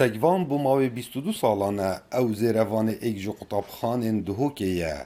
[0.00, 4.96] سەگوان بۆ ماوەی 22 ساڵانە ئەو زێرەوانێ ئێک ji قوتابخانên dihokê ye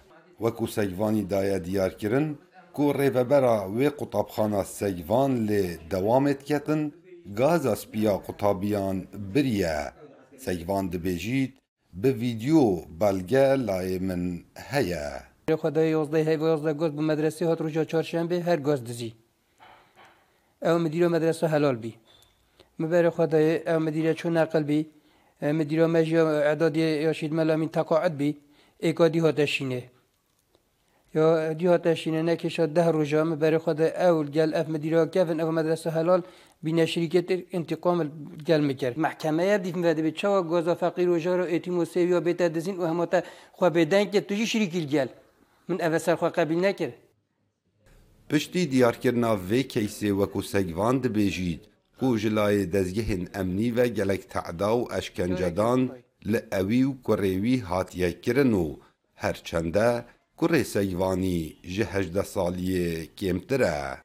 [0.42, 2.28] wekû Segvanî daye diyarkirin
[2.74, 6.80] ku rêvebera wê qutabxana Segvan lê dewamê diketin
[7.38, 8.96] gaza spiya qutabiyan
[9.34, 9.78] biriye
[10.44, 11.52] Segvan dibêjît
[12.00, 12.64] bi vîdyo
[13.00, 14.22] belge layê min
[14.70, 15.08] heye
[15.62, 19.10] خدای یازده هی و یازده گز به مدرسه هات روژا چهارشنبه هر گاز دزی
[20.62, 21.76] او مدیر مدرسه حلال
[22.79, 24.85] مبارك خدای آه، مدیره چون نقل بی
[25.41, 28.37] آه، مدیره مجی اعداد یاشید ملامین تقاعد بی
[28.79, 29.83] ایکا دی هاتشینه
[31.15, 35.89] یا دی هاتشینه نکشا ده روژا مبارك خدای اول گل اف مدیره کفن اف مدرسة
[35.89, 36.21] حلال
[36.63, 37.97] بین شرکت انتقام
[38.47, 42.19] گل میکر محکمه یا دیف مده به چوا گازا فقیر و جارو ایتیم و سیویا
[42.19, 43.21] بیت دزین و همتا
[43.53, 45.07] خواه بدن که توجی شریکی گل
[45.67, 46.91] من اوسر خواه قبیل نکر
[48.29, 52.65] پشتی دیارکرنا وی کیسه وکو سگوان دبیجید کو جلای
[53.33, 55.91] امنی و گلک تعدا و اشکنجدان
[56.25, 58.11] لعوی و کریوی حاتیه
[59.15, 60.05] هرچنده
[60.37, 64.01] کره سیوانی جه هجده سالیه کمتره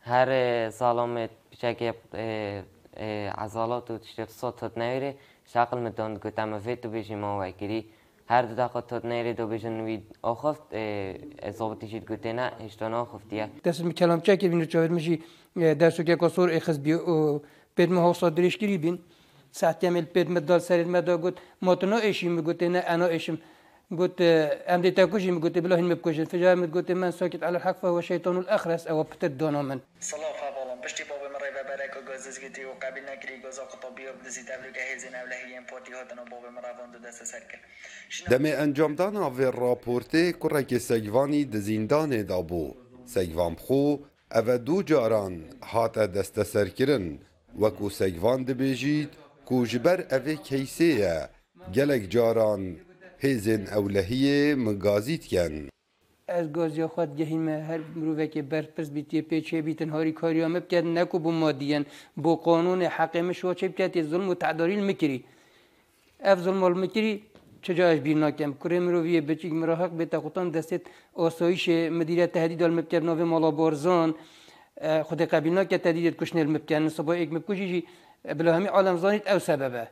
[0.00, 1.94] هر سالم پیچک
[3.38, 5.14] عزالات و تشتیف صوت هد نویره
[5.52, 7.84] شاقل مدوند گوتم و بیشی ما وکری
[8.28, 10.62] هر دو دقیقه تد نيري دو بيجن ويد آخفت
[11.42, 15.22] اصابتي شيد قلت نه هشتون اخفتيه دست می کلام چه که بینو چاور میشی
[15.56, 16.98] درسو که کسور اخز بی
[17.76, 18.98] پید مه حوصا درش کری بین.
[19.52, 23.38] ساعت یمل پید مدال سرید مدا گوت ماتنا ایشی میگوت نه أنا ایشم
[23.98, 24.20] قلت
[24.68, 28.36] ام دي تاكوشي قلت بالله ما بكوشي فجاه قلت من ساكت على الحق فهو شيطان
[28.36, 29.80] الاخرس أو بتر دونا من.
[30.00, 31.23] صلاح بالام پشتی بابا.
[31.68, 35.26] برکو گازز گتی و قبل نکری گاز آقا پا بیاب دزی تبلو که هیزی نو
[35.30, 37.64] لحی این پاتی ها دو دست سر کرد
[38.30, 42.74] دم انجامدان آوی راپورتی کورک سیوانی دا زیندان دابو.
[43.06, 43.96] سیوان بخو
[44.34, 47.18] او دو جاران حات دست سر کرن.
[47.60, 49.10] و کو سیوان دو بیجید
[49.44, 51.04] کو جبر اوی کیسی
[51.74, 52.62] گلک جاران
[53.18, 55.68] هیزن اولهی مگازید کن.
[56.28, 61.18] از گازیا خود گهیم هر مروه که برپرس بیتی پیچه بیتن هاری کاریا مبکد نکو
[61.18, 65.24] بو مادیان بو قانون حقیمه شو چه بکد ظلم و تعداری المکری
[66.20, 67.22] اف ظلم المکری
[67.62, 70.82] چجاش بیر ناکم؟ کره مرویه بچیک مراحق بیتا خودان دستت
[71.14, 74.14] آسایش مدیریت تهدید المبکر ناو مالا بارزان.
[75.02, 77.84] خود قبیل ناکد تهدید کشنه المبکر نصبا ایک مبکشی
[78.38, 79.88] بلا همی عالم زانیت او سببه.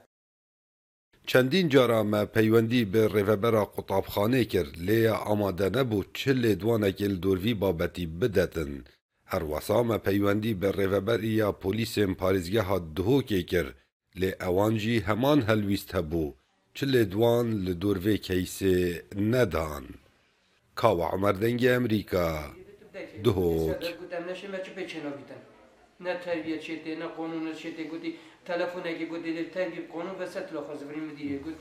[1.30, 5.00] چەندین جارا me peywendî bi rêvebera qutabxanê kir lê
[5.32, 8.72] amade nebû çi lêdwanekê li dorvî babetî bidetin.
[9.32, 13.66] Her wesa me peywendî bi rêveberiya polîsên parêzgeha Duhokê kir
[14.20, 16.26] lê ewan jî heman helwîst hebû
[16.74, 18.76] çi lêdwan li dorvê keysê
[19.32, 19.84] nedan.
[20.74, 22.26] Kawa Emer dengê Emerîka
[23.24, 23.82] Duhok
[26.04, 28.14] نه تربیت شده نه قانون شده گفتی
[28.44, 31.56] تلفن اگه گفتی تربیت قانون وسط لاخوز بریم مدیره گفت